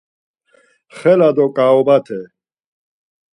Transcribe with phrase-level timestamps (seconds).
[0.97, 2.19] Xela do ǩaobate.